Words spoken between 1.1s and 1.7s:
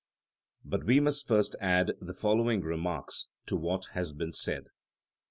first